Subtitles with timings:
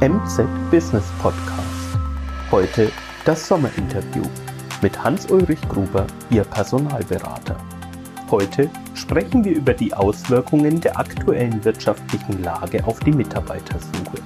[0.00, 1.98] MZ Business Podcast.
[2.52, 2.92] Heute
[3.24, 4.22] das Sommerinterview
[4.80, 7.56] mit Hans-Ulrich Gruber, Ihr Personalberater.
[8.30, 14.18] Heute sprechen wir über die Auswirkungen der aktuellen wirtschaftlichen Lage auf die Mitarbeitersuche,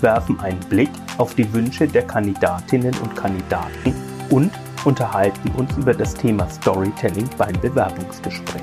[0.00, 3.94] werfen einen Blick auf die Wünsche der Kandidatinnen und Kandidaten
[4.30, 4.50] und
[4.86, 8.62] unterhalten uns über das Thema Storytelling beim Bewerbungsgespräch.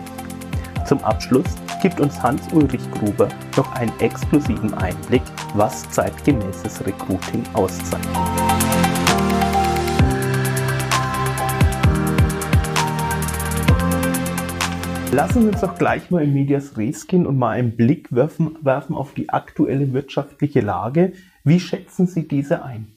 [0.88, 1.46] Zum Abschluss
[1.86, 5.22] gibt uns Hans-Ulrich Gruber noch einen exklusiven Einblick,
[5.54, 8.16] was zeitgemäßes Recruiting auszeichnet.
[15.12, 18.58] Lassen Sie uns doch gleich mal in Medias Res gehen und mal einen Blick werfen,
[18.62, 21.14] werfen auf die aktuelle wirtschaftliche Lage.
[21.44, 22.96] Wie schätzen Sie diese ein?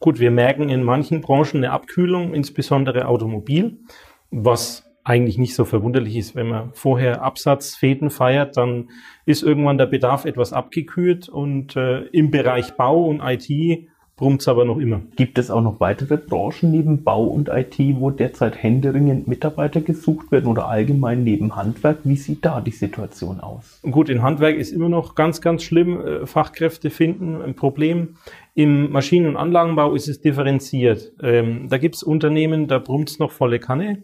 [0.00, 3.78] Gut, wir merken in manchen Branchen eine Abkühlung, insbesondere Automobil,
[4.32, 6.34] was eigentlich nicht so verwunderlich ist.
[6.34, 8.90] Wenn man vorher Absatzfäden feiert, dann
[9.24, 14.48] ist irgendwann der Bedarf etwas abgekühlt und äh, im Bereich Bau und IT brummt es
[14.48, 15.00] aber noch immer.
[15.16, 20.30] Gibt es auch noch weitere Branchen neben Bau und IT, wo derzeit händeringend Mitarbeiter gesucht
[20.32, 22.00] werden oder allgemein neben Handwerk?
[22.04, 23.80] Wie sieht da die Situation aus?
[23.88, 26.04] Gut, in Handwerk ist immer noch ganz, ganz schlimm.
[26.04, 28.16] Äh, Fachkräfte finden ein Problem.
[28.58, 31.12] Im Maschinen- und Anlagenbau ist es differenziert.
[31.22, 34.02] Ähm, da gibt es Unternehmen, da brummt es noch volle Kanne.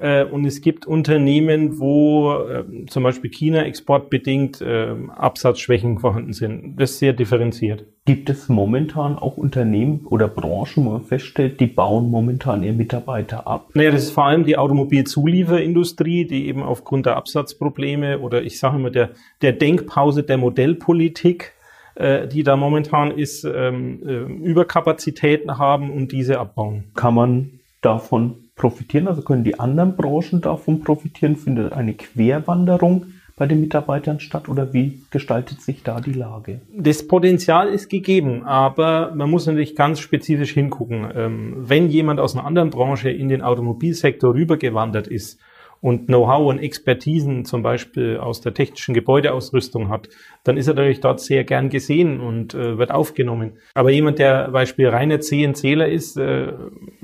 [0.00, 6.74] Äh, und es gibt Unternehmen, wo äh, zum Beispiel China exportbedingt äh, Absatzschwächen vorhanden sind.
[6.80, 7.84] Das ist sehr differenziert.
[8.04, 13.46] Gibt es momentan auch Unternehmen oder Branchen, wo man feststellt, die bauen momentan ihre Mitarbeiter
[13.46, 13.70] ab?
[13.74, 18.78] Naja, das ist vor allem die Automobilzulieferindustrie, die eben aufgrund der Absatzprobleme oder ich sage
[18.78, 19.10] immer der,
[19.42, 21.52] der Denkpause der Modellpolitik
[21.94, 26.84] äh, die da momentan ist, ähm, äh, Überkapazitäten haben und diese abbauen.
[26.94, 29.08] Kann man davon profitieren?
[29.08, 31.36] Also können die anderen Branchen davon profitieren?
[31.36, 36.60] Findet eine Querwanderung bei den Mitarbeitern statt oder wie gestaltet sich da die Lage?
[36.76, 41.08] Das Potenzial ist gegeben, aber man muss natürlich ganz spezifisch hingucken.
[41.14, 45.40] Ähm, wenn jemand aus einer anderen Branche in den Automobilsektor rübergewandert ist
[45.82, 50.08] und Know-how und Expertisen zum Beispiel aus der technischen Gebäudeausrüstung hat,
[50.44, 53.58] dann ist er natürlich dort sehr gern gesehen und äh, wird aufgenommen.
[53.74, 56.52] Aber jemand, der Beispiel reiner CNCler ist, äh,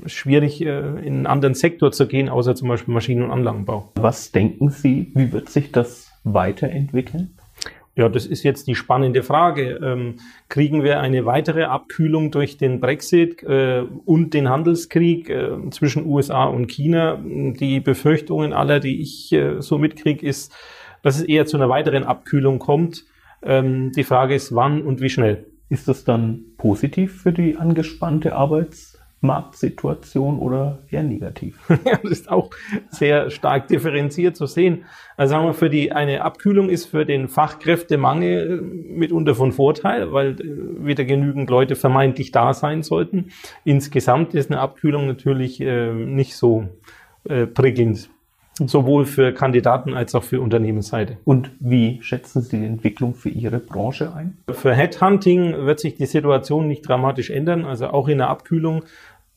[0.05, 3.91] schwierig äh, in einen anderen Sektor zu gehen, außer zum Beispiel Maschinen- und Anlagenbau.
[3.95, 7.38] Was denken Sie, wie wird sich das weiterentwickeln?
[7.95, 9.79] Ja, das ist jetzt die spannende Frage.
[9.83, 10.15] Ähm,
[10.47, 16.45] kriegen wir eine weitere Abkühlung durch den Brexit äh, und den Handelskrieg äh, zwischen USA
[16.45, 17.19] und China?
[17.21, 20.55] Die Befürchtungen aller, die ich äh, so mitkriege, ist,
[21.01, 23.05] dass es eher zu einer weiteren Abkühlung kommt.
[23.41, 25.47] Ähm, die Frage ist, wann und wie schnell.
[25.69, 31.59] Ist das dann positiv für die angespannte Arbeits- Marktsituation oder eher negativ?
[31.69, 32.49] ja, das ist auch
[32.89, 34.85] sehr stark differenziert zu sehen.
[35.17, 40.39] Also sagen wir, für die, eine Abkühlung ist für den Fachkräftemangel mitunter von Vorteil, weil
[40.39, 43.31] äh, wieder genügend Leute vermeintlich da sein sollten.
[43.65, 46.69] Insgesamt ist eine Abkühlung natürlich äh, nicht so
[47.25, 48.09] äh, prickelnd
[48.67, 51.17] sowohl für Kandidaten als auch für Unternehmensseite.
[51.23, 54.37] Und wie schätzen Sie die Entwicklung für Ihre Branche ein?
[54.51, 57.65] Für Headhunting wird sich die Situation nicht dramatisch ändern.
[57.65, 58.83] Also auch in der Abkühlung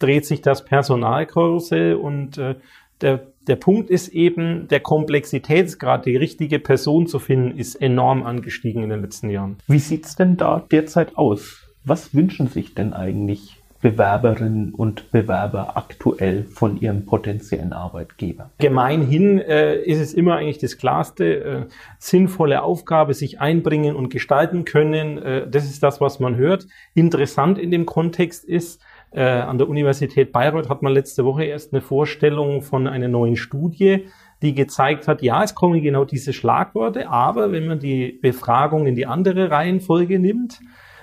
[0.02, 2.56] dreht sich das Personalkarussell und äh,
[3.00, 8.82] der, der Punkt ist eben, der Komplexitätsgrad, die richtige Person zu finden, ist enorm angestiegen
[8.82, 9.56] in den letzten Jahren.
[9.66, 11.68] Wie sieht's denn da derzeit aus?
[11.84, 18.50] Was wünschen sich denn eigentlich Bewerberinnen und Bewerber aktuell von ihrem potenziellen Arbeitgeber?
[18.58, 21.66] Gemeinhin äh, ist es immer eigentlich das klarste, äh,
[21.98, 25.18] sinnvolle Aufgabe, sich einbringen und gestalten können.
[25.18, 26.68] Äh, das ist das, was man hört.
[26.94, 28.80] Interessant in dem Kontext ist,
[29.14, 33.36] äh, an der Universität Bayreuth hat man letzte Woche erst eine Vorstellung von einer neuen
[33.36, 34.06] Studie,
[34.40, 38.96] die gezeigt hat, ja, es kommen genau diese Schlagworte, aber wenn man die Befragung in
[38.96, 40.60] die andere Reihenfolge nimmt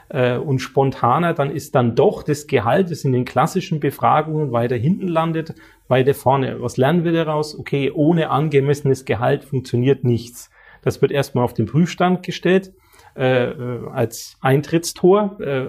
[0.10, 4.76] äh, und spontaner, dann ist dann doch das Gehalt, das in den klassischen Befragungen weiter
[4.76, 5.54] hinten landet,
[5.88, 6.62] weiter vorne.
[6.62, 7.58] Was lernen wir daraus?
[7.58, 10.50] Okay, ohne angemessenes Gehalt funktioniert nichts.
[10.82, 12.74] Das wird erstmal auf den Prüfstand gestellt
[13.16, 13.52] äh,
[13.92, 15.40] als Eintrittstor.
[15.40, 15.68] Äh,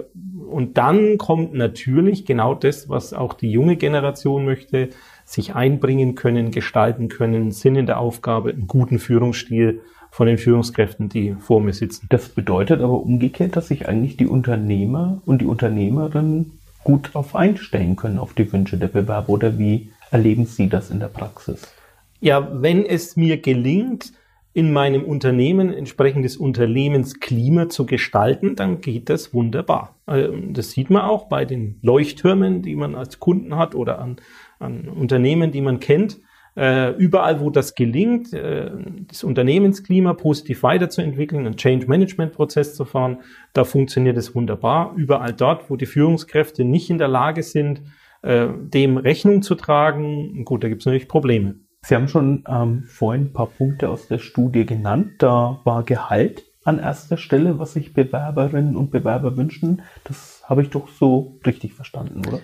[0.49, 4.91] und dann kommt natürlich genau das, was auch die junge Generation möchte,
[5.25, 11.09] sich einbringen können, gestalten können, Sinn in der Aufgabe, einen guten Führungsstil von den Führungskräften,
[11.09, 12.07] die vor mir sitzen.
[12.09, 17.97] Das bedeutet aber umgekehrt, dass sich eigentlich die Unternehmer und die Unternehmerinnen gut darauf einstellen
[17.97, 19.29] können, auf die Wünsche der Bewerber.
[19.29, 21.63] Oder wie erleben Sie das in der Praxis?
[22.21, 24.13] Ja, wenn es mir gelingt,
[24.53, 29.97] in meinem Unternehmen entsprechendes Unternehmensklima zu gestalten, dann geht das wunderbar.
[30.09, 34.17] Ähm, das sieht man auch bei den Leuchttürmen, die man als Kunden hat oder an,
[34.59, 36.21] an Unternehmen, die man kennt.
[36.57, 38.73] Äh, überall, wo das gelingt, äh,
[39.07, 43.21] das Unternehmensklima positiv weiterzuentwickeln, einen Change-Management-Prozess zu fahren,
[43.53, 44.93] da funktioniert es wunderbar.
[44.97, 47.83] Überall dort, wo die Führungskräfte nicht in der Lage sind,
[48.23, 51.61] äh, dem Rechnung zu tragen, gut, da gibt es natürlich Probleme.
[51.83, 55.15] Sie haben schon ähm, vorhin ein paar Punkte aus der Studie genannt.
[55.19, 59.83] Da war Gehalt an erster Stelle, was sich Bewerberinnen und Bewerber wünschen.
[60.05, 62.41] Das habe ich doch so richtig verstanden, oder?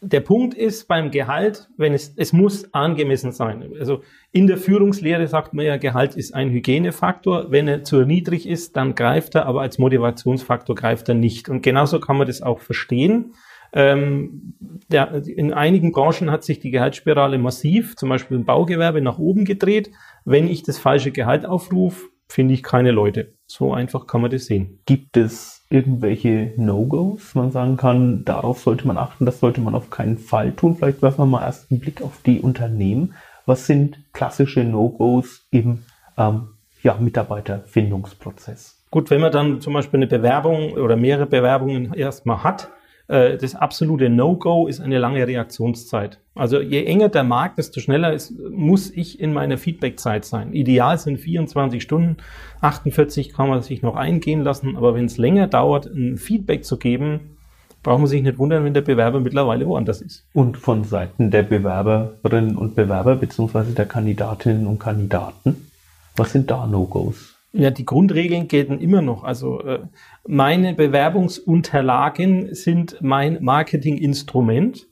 [0.00, 3.68] Der Punkt ist beim Gehalt, wenn es, es muss angemessen sein.
[3.80, 7.50] Also in der Führungslehre sagt man ja, Gehalt ist ein Hygienefaktor.
[7.50, 11.48] Wenn er zu niedrig ist, dann greift er, aber als Motivationsfaktor greift er nicht.
[11.48, 13.34] Und genauso kann man das auch verstehen.
[13.72, 14.54] Ähm,
[14.90, 19.44] der, in einigen Branchen hat sich die Gehaltsspirale massiv, zum Beispiel im Baugewerbe, nach oben
[19.44, 19.90] gedreht.
[20.24, 23.34] Wenn ich das falsche Gehalt aufrufe, finde ich keine Leute.
[23.46, 24.80] So einfach kann man das sehen.
[24.86, 29.90] Gibt es irgendwelche No-Gos, man sagen kann, darauf sollte man achten, das sollte man auf
[29.90, 30.76] keinen Fall tun?
[30.76, 33.14] Vielleicht werfen wir mal erst einen Blick auf die Unternehmen.
[33.46, 35.82] Was sind klassische No-Gos im
[36.18, 36.48] ähm,
[36.82, 38.84] ja, Mitarbeiterfindungsprozess?
[38.90, 42.70] Gut, wenn man dann zum Beispiel eine Bewerbung oder mehrere Bewerbungen erstmal hat,
[43.08, 46.20] das absolute No-Go ist eine lange Reaktionszeit.
[46.34, 50.52] Also je enger der Markt, desto schneller ist, muss ich in meiner Feedback-Zeit sein.
[50.52, 52.18] Ideal sind 24 Stunden,
[52.60, 56.76] 48 kann man sich noch eingehen lassen, aber wenn es länger dauert, ein Feedback zu
[56.76, 57.38] geben,
[57.82, 60.26] braucht man sich nicht wundern, wenn der Bewerber mittlerweile woanders ist.
[60.34, 65.70] Und von Seiten der Bewerberinnen und Bewerber beziehungsweise der Kandidatinnen und Kandidaten,
[66.14, 67.37] was sind da No-Gos?
[67.52, 69.24] Ja, die Grundregeln gelten immer noch.
[69.24, 69.80] Also äh,
[70.26, 74.86] meine Bewerbungsunterlagen sind mein Marketinginstrument.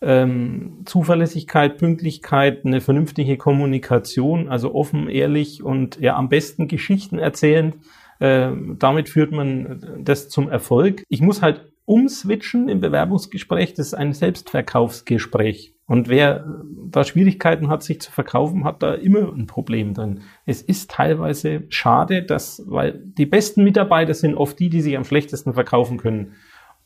[0.00, 7.76] Ähm, Zuverlässigkeit, Pünktlichkeit, eine vernünftige Kommunikation, also offen, ehrlich und ja am besten Geschichten erzählend.
[8.20, 11.02] Äh, damit führt man das zum Erfolg.
[11.08, 13.72] Ich muss halt umswitchen im Bewerbungsgespräch.
[13.72, 15.74] Das ist ein Selbstverkaufsgespräch.
[15.86, 16.44] Und wer
[16.90, 20.20] da Schwierigkeiten hat, sich zu verkaufen, hat da immer ein Problem drin.
[20.44, 25.04] Es ist teilweise schade, dass, weil die besten Mitarbeiter sind oft die, die sich am
[25.04, 26.34] schlechtesten verkaufen können.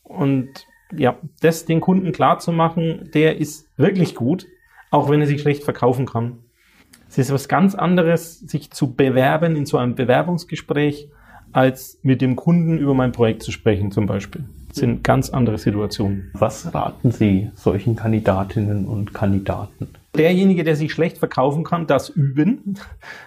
[0.03, 4.47] Und ja, das den Kunden klar zu machen, der ist wirklich gut,
[4.89, 6.37] auch wenn er sich schlecht verkaufen kann.
[7.09, 11.09] Es ist was ganz anderes, sich zu bewerben in so einem Bewerbungsgespräch,
[11.51, 16.31] als mit dem Kunden über mein Projekt zu sprechen zum Beispiel sind ganz andere Situationen.
[16.33, 19.89] Was raten Sie solchen Kandidatinnen und Kandidaten?
[20.15, 22.75] Derjenige, der sich schlecht verkaufen kann, das üben.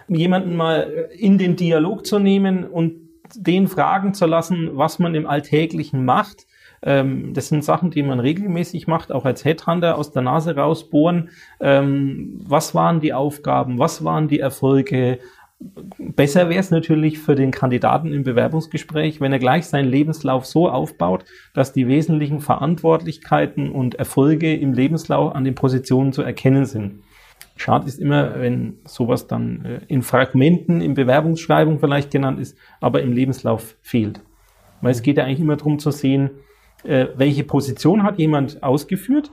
[0.07, 2.95] Jemanden mal in den Dialog zu nehmen und
[3.35, 6.47] den fragen zu lassen, was man im Alltäglichen macht.
[6.81, 11.29] Ähm, das sind Sachen, die man regelmäßig macht, auch als Headhunter aus der Nase rausbohren.
[11.59, 13.79] Ähm, was waren die Aufgaben?
[13.79, 15.19] Was waren die Erfolge?
[15.59, 20.69] Besser wäre es natürlich für den Kandidaten im Bewerbungsgespräch, wenn er gleich seinen Lebenslauf so
[20.69, 27.01] aufbaut, dass die wesentlichen Verantwortlichkeiten und Erfolge im Lebenslauf an den Positionen zu erkennen sind.
[27.55, 33.01] Schade ist immer, wenn sowas dann äh, in Fragmenten in Bewerbungsschreibung vielleicht genannt ist, aber
[33.01, 34.21] im Lebenslauf fehlt.
[34.81, 36.29] Weil es geht ja eigentlich immer darum zu sehen,
[36.83, 39.31] äh, welche Position hat jemand ausgeführt,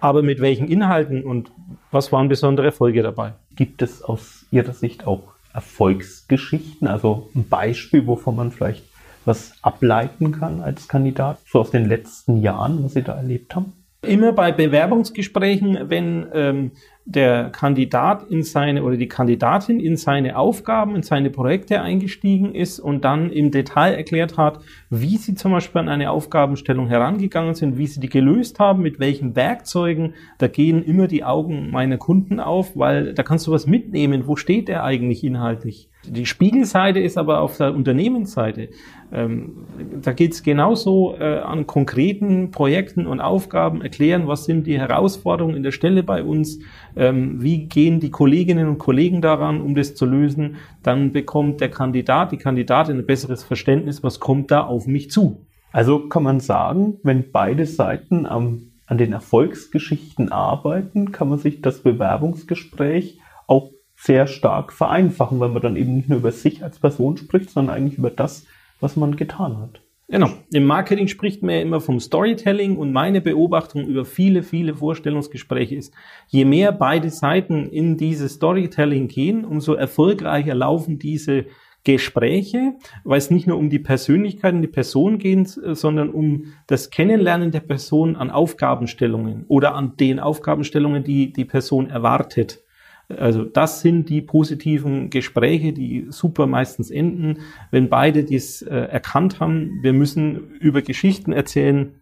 [0.00, 1.50] aber mit welchen Inhalten und
[1.90, 3.34] was waren besondere Erfolge dabei.
[3.56, 8.84] Gibt es aus Ihrer Sicht auch Erfolgsgeschichten, also ein Beispiel, wovon man vielleicht
[9.24, 13.72] was ableiten kann als Kandidat, so aus den letzten Jahren, was Sie da erlebt haben?
[14.04, 16.70] Immer bei Bewerbungsgesprächen, wenn ähm,
[17.04, 22.78] der Kandidat in seine oder die Kandidatin in seine Aufgaben, in seine Projekte eingestiegen ist
[22.78, 27.76] und dann im Detail erklärt hat, wie sie zum Beispiel an eine Aufgabenstellung herangegangen sind,
[27.76, 32.38] wie sie die gelöst haben, mit welchen Werkzeugen, da gehen immer die Augen meiner Kunden
[32.38, 34.26] auf, weil da kannst du was mitnehmen.
[34.26, 35.88] Wo steht er eigentlich inhaltlich?
[36.04, 38.70] Die Spiegelseite ist aber auf der Unternehmensseite.
[39.12, 39.66] Ähm,
[40.02, 45.56] da geht es genauso äh, an konkreten Projekten und Aufgaben erklären, was sind die Herausforderungen
[45.56, 46.58] in der Stelle bei uns,
[46.96, 50.56] ähm, wie gehen die Kolleginnen und Kollegen daran, um das zu lösen.
[50.82, 55.46] Dann bekommt der Kandidat, die Kandidatin ein besseres Verständnis, was kommt da auf mich zu.
[55.72, 61.62] Also kann man sagen, wenn beide Seiten am, an den Erfolgsgeschichten arbeiten, kann man sich
[61.62, 63.70] das Bewerbungsgespräch auch
[64.02, 67.76] sehr stark vereinfachen, weil man dann eben nicht nur über sich als Person spricht, sondern
[67.76, 68.44] eigentlich über das,
[68.80, 69.80] was man getan hat.
[70.08, 70.28] Genau.
[70.52, 75.76] Im Marketing spricht man ja immer vom Storytelling und meine Beobachtung über viele, viele Vorstellungsgespräche
[75.76, 75.94] ist,
[76.26, 81.46] je mehr beide Seiten in dieses Storytelling gehen, umso erfolgreicher laufen diese
[81.84, 86.90] Gespräche, weil es nicht nur um die Persönlichkeit und die Person geht, sondern um das
[86.90, 92.62] Kennenlernen der Person an Aufgabenstellungen oder an den Aufgabenstellungen, die die Person erwartet.
[93.08, 97.38] Also das sind die positiven Gespräche, die super meistens enden,
[97.70, 99.80] wenn beide dies äh, erkannt haben.
[99.82, 101.94] Wir müssen über Geschichten erzählen,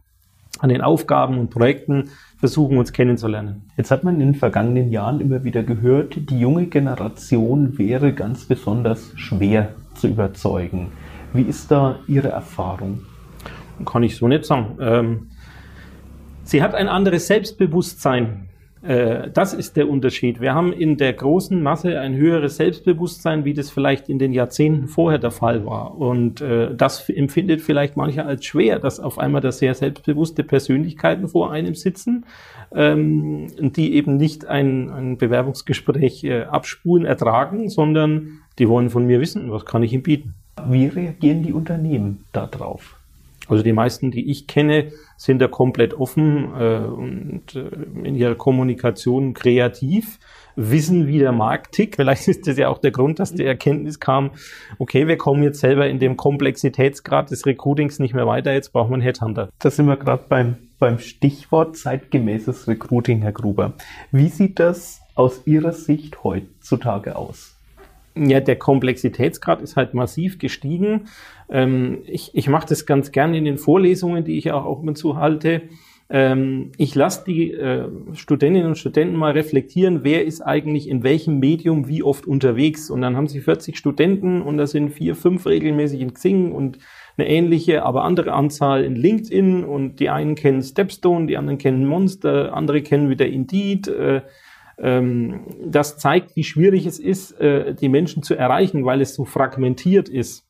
[0.59, 3.63] an den Aufgaben und Projekten versuchen, uns kennenzulernen.
[3.77, 8.45] Jetzt hat man in den vergangenen Jahren immer wieder gehört, die junge Generation wäre ganz
[8.45, 10.93] besonders schwer zu überzeugen.
[11.33, 13.03] Wie ist da Ihre Erfahrung?
[13.87, 14.77] Kann ich so nicht sagen.
[14.81, 15.31] Ähm,
[16.45, 18.50] sie hat ein anderes Selbstbewusstsein
[18.83, 20.41] das ist der Unterschied.
[20.41, 24.89] Wir haben in der großen Masse ein höheres Selbstbewusstsein, wie das vielleicht in den Jahrzehnten
[24.89, 25.99] vorher der Fall war.
[25.99, 31.29] Und äh, das empfindet vielleicht mancher als schwer, dass auf einmal da sehr selbstbewusste Persönlichkeiten
[31.29, 32.25] vor einem sitzen,
[32.75, 39.21] ähm, die eben nicht ein, ein Bewerbungsgespräch äh, abspulen, ertragen, sondern die wollen von mir
[39.21, 40.35] wissen, was kann ich ihm bieten.
[40.69, 43.00] Wie reagieren die Unternehmen darauf?
[43.51, 48.35] Also die meisten, die ich kenne, sind da komplett offen äh, und äh, in ihrer
[48.35, 50.19] Kommunikation kreativ,
[50.57, 51.97] wissen, wie der Markt tickt.
[51.97, 54.31] Vielleicht ist das ja auch der Grund, dass die Erkenntnis kam,
[54.79, 58.91] okay, wir kommen jetzt selber in dem Komplexitätsgrad des Recruitings nicht mehr weiter, jetzt brauchen
[58.91, 59.51] wir einen Headhunter.
[59.59, 63.75] Da sind wir gerade beim, beim Stichwort zeitgemäßes Recruiting, Herr Gruber.
[64.13, 67.60] Wie sieht das aus Ihrer Sicht heutzutage aus?
[68.17, 71.09] Ja, der Komplexitätsgrad ist halt massiv gestiegen.
[71.49, 74.95] Ähm, ich ich mache das ganz gern in den Vorlesungen, die ich auch, auch immer
[74.95, 75.63] zu halte.
[76.13, 81.39] Ähm, ich lasse die äh, Studentinnen und Studenten mal reflektieren, wer ist eigentlich in welchem
[81.39, 82.91] Medium wie oft unterwegs.
[82.91, 86.79] Und dann haben sie 40 Studenten und da sind vier, fünf regelmäßig in Xing und
[87.17, 91.87] eine ähnliche, aber andere Anzahl in LinkedIn und die einen kennen Stepstone, die anderen kennen
[91.87, 93.87] Monster, andere kennen wieder Indeed.
[93.87, 94.23] Äh,
[94.83, 100.09] das zeigt, wie schwierig es ist, äh, die Menschen zu erreichen, weil es so fragmentiert
[100.09, 100.47] ist.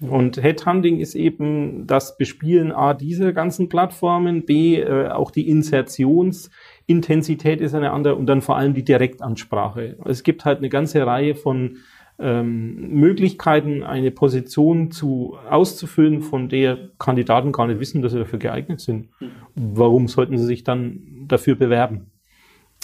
[0.00, 7.60] Und Headhunting ist eben das Bespielen A dieser ganzen Plattformen, B äh, auch die Insertionsintensität
[7.60, 9.98] ist eine andere und dann vor allem die Direktansprache.
[10.06, 11.76] Es gibt halt eine ganze Reihe von
[12.18, 18.38] ähm, Möglichkeiten, eine Position zu auszufüllen, von der Kandidaten gar nicht wissen, dass sie dafür
[18.38, 19.10] geeignet sind.
[19.54, 22.10] Warum sollten sie sich dann dafür bewerben?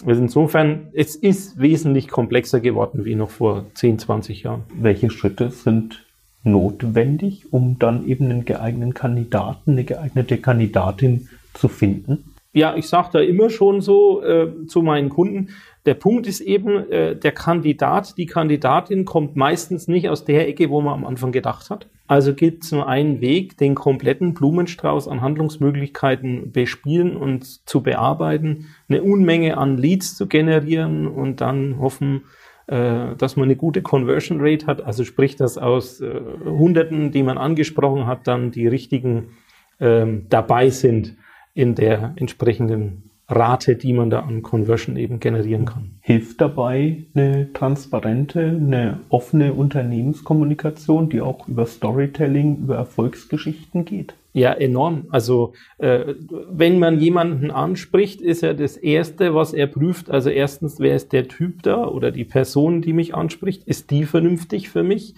[0.05, 4.65] Also insofern, es ist wesentlich komplexer geworden wie noch vor 10, 20 Jahren.
[4.75, 6.05] Welche Schritte sind
[6.43, 12.36] notwendig, um dann eben einen geeigneten Kandidaten, eine geeignete Kandidatin zu finden?
[12.57, 15.51] Ja, ich sage da immer schon so äh, zu meinen Kunden,
[15.85, 20.71] der Punkt ist eben, äh, der Kandidat, die Kandidatin kommt meistens nicht aus der Ecke,
[20.71, 21.87] wo man am Anfang gedacht hat.
[22.07, 28.69] Also gibt es nur einen Weg, den kompletten Blumenstrauß an Handlungsmöglichkeiten bespielen und zu bearbeiten,
[28.89, 32.23] eine Unmenge an Leads zu generieren und dann hoffen,
[32.69, 34.81] äh, dass man eine gute Conversion Rate hat.
[34.81, 36.09] Also sprich, dass aus äh,
[36.43, 39.37] Hunderten, die man angesprochen hat, dann die richtigen
[39.79, 41.17] ähm, dabei sind
[41.57, 45.97] in der entsprechenden Rate, die man da an Conversion eben generieren kann.
[46.01, 54.15] Hilft dabei eine transparente, eine offene Unternehmenskommunikation, die auch über Storytelling, über Erfolgsgeschichten geht?
[54.33, 55.07] Ja, enorm.
[55.09, 56.15] Also äh,
[56.51, 61.13] wenn man jemanden anspricht, ist ja das Erste, was er prüft, also erstens, wer ist
[61.13, 65.15] der Typ da oder die Person, die mich anspricht, ist die vernünftig für mich?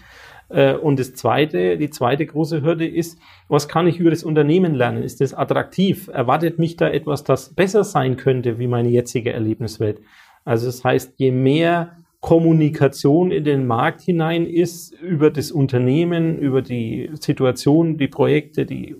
[0.48, 4.74] Äh, und das zweite, die zweite große Hürde ist, was kann ich über das Unternehmen
[4.74, 5.02] lernen?
[5.02, 6.08] Ist das attraktiv?
[6.12, 10.00] Erwartet mich da etwas, das besser sein könnte wie meine jetzige Erlebniswelt?
[10.44, 16.62] Also das heißt, je mehr Kommunikation in den Markt hinein ist über das Unternehmen, über
[16.62, 18.96] die Situation, die Projekte, die,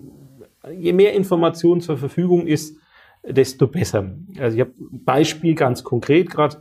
[0.77, 2.77] je mehr Information zur Verfügung ist,
[3.27, 4.15] desto besser.
[4.39, 6.57] Also ich habe Beispiel ganz konkret gerade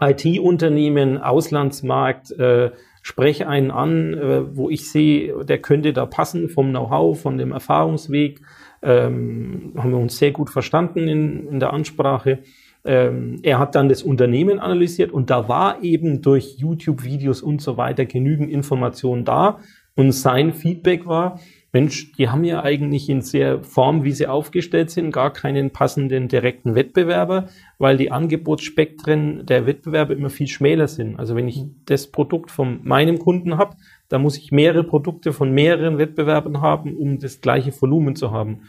[0.00, 2.72] IT-Unternehmen, Auslandsmarkt, äh,
[3.08, 7.52] spreche einen an, äh, wo ich sehe, der könnte da passen vom Know-how, von dem
[7.52, 8.42] Erfahrungsweg.
[8.82, 12.40] Ähm, haben wir uns sehr gut verstanden in, in der Ansprache.
[12.84, 17.78] Ähm, er hat dann das Unternehmen analysiert und da war eben durch YouTube-Videos und so
[17.78, 19.58] weiter genügend Information da.
[19.96, 21.40] Und sein Feedback war,
[21.78, 26.26] Mensch, die haben ja eigentlich in sehr Form, wie sie aufgestellt sind, gar keinen passenden
[26.26, 27.46] direkten Wettbewerber,
[27.78, 31.20] weil die Angebotsspektren der Wettbewerber immer viel schmäler sind.
[31.20, 33.76] Also wenn ich das Produkt von meinem Kunden habe,
[34.08, 38.62] da muss ich mehrere Produkte von mehreren Wettbewerbern haben, um das gleiche Volumen zu haben.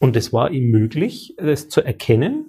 [0.00, 2.46] Und es war ihm möglich, das zu erkennen.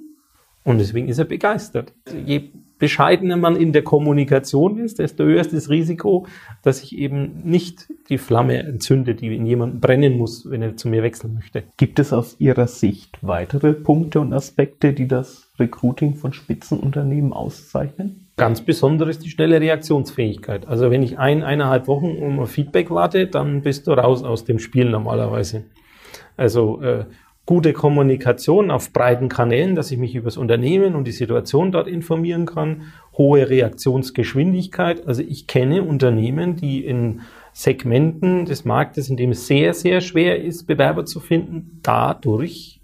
[0.63, 1.94] Und deswegen ist er begeistert.
[2.25, 2.50] Je
[2.80, 6.26] bescheidener man in der Kommunikation ist, desto höher ist das Risiko,
[6.64, 10.88] dass ich eben nicht die Flamme entzünde, die in jemandem brennen muss, wenn er zu
[10.88, 11.64] mir wechseln möchte.
[11.78, 18.30] Gibt es aus Ihrer Sicht weitere Punkte und Aspekte, die das Recruiting von Spitzenunternehmen auszeichnen?
[18.38, 20.66] Ganz besonders ist die schnelle Reaktionsfähigkeit.
[20.68, 24.60] Also wenn ich ein, eineinhalb Wochen um Feedback warte, dann bist du raus aus dem
[24.60, 25.66] Spiel normalerweise.
[26.38, 27.04] Also äh,
[27.50, 31.88] gute Kommunikation auf breiten Kanälen, dass ich mich über das Unternehmen und die Situation dort
[31.88, 35.08] informieren kann, hohe Reaktionsgeschwindigkeit.
[35.08, 40.44] Also ich kenne Unternehmen, die in Segmenten des Marktes, in dem es sehr, sehr schwer
[40.44, 42.82] ist, Bewerber zu finden, dadurch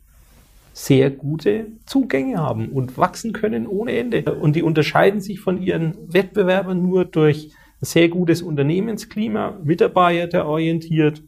[0.73, 4.23] sehr gute Zugänge haben und wachsen können ohne Ende.
[4.33, 11.21] Und die unterscheiden sich von ihren Wettbewerbern nur durch sehr gutes Unternehmensklima, Mitarbeiter orientiert,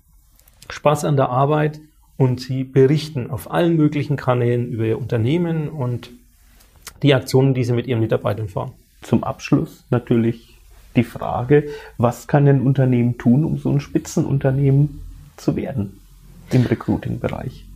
[0.72, 1.82] Spaß an der Arbeit
[2.18, 6.10] und sie berichten auf allen möglichen Kanälen über ihr Unternehmen und
[7.04, 8.72] die Aktionen, die sie mit ihren Mitarbeitern fahren.
[9.02, 10.58] Zum Abschluss natürlich
[10.96, 15.02] die Frage, was kann ein Unternehmen tun, um so ein Spitzenunternehmen
[15.38, 16.00] zu werden
[16.50, 17.67] im Recruiting-Bereich?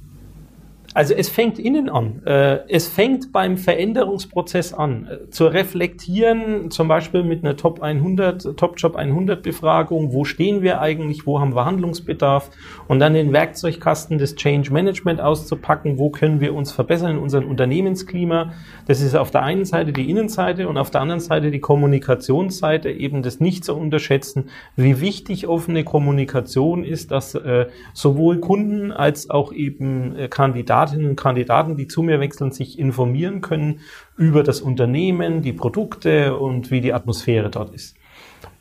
[0.94, 2.22] Also es fängt innen an.
[2.26, 5.08] Äh, es fängt beim Veränderungsprozess an.
[5.08, 10.12] Äh, zu reflektieren, zum Beispiel mit einer Top 100, Top Job 100 Befragung.
[10.12, 11.26] Wo stehen wir eigentlich?
[11.26, 12.50] Wo haben wir Handlungsbedarf?
[12.90, 15.98] Und dann den Werkzeugkasten des Change Management auszupacken.
[15.98, 18.52] Wo können wir uns verbessern in unserem Unternehmensklima?
[18.86, 22.90] Das ist auf der einen Seite die Innenseite und auf der anderen Seite die Kommunikationsseite
[22.90, 29.30] eben das nicht zu unterschätzen, wie wichtig offene Kommunikation ist, dass äh, sowohl Kunden als
[29.30, 33.82] auch eben Kandidaten Kandidatinnen und Kandidaten, die zu mir wechseln, sich informieren können
[34.18, 37.96] über das Unternehmen, die Produkte und wie die Atmosphäre dort ist.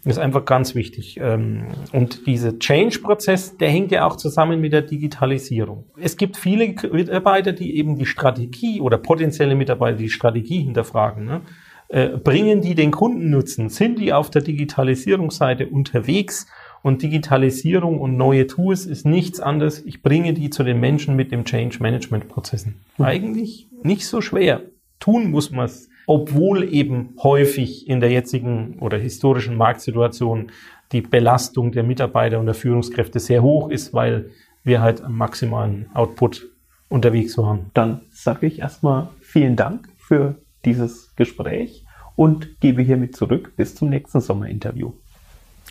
[0.05, 1.19] Das ist einfach ganz wichtig.
[1.21, 5.85] Ähm, und dieser Change-Prozess, der hängt ja auch zusammen mit der Digitalisierung.
[5.99, 11.25] Es gibt viele Mitarbeiter, die eben die Strategie oder potenzielle Mitarbeiter die Strategie hinterfragen.
[11.27, 11.43] Ne?
[11.89, 13.69] Äh, bringen die den Kundennutzen?
[13.69, 16.47] Sind die auf der Digitalisierungsseite unterwegs?
[16.83, 19.85] Und Digitalisierung und neue Tools ist nichts anderes.
[19.85, 22.81] Ich bringe die zu den Menschen mit dem Change Management Prozessen.
[22.97, 23.05] Mhm.
[23.05, 24.63] Eigentlich nicht so schwer.
[24.99, 30.51] Tun muss man es, obwohl eben häufig in der jetzigen oder historischen Marktsituation
[30.93, 34.31] die Belastung der Mitarbeiter und der Führungskräfte sehr hoch ist, weil
[34.65, 36.49] wir halt am maximalen Output
[36.89, 37.71] unterwegs waren.
[37.75, 41.85] Dann sage ich erstmal vielen Dank für dieses Gespräch
[42.17, 44.93] und gebe hiermit zurück bis zum nächsten Sommerinterview.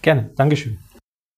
[0.01, 0.77] Gerne, Dankeschön.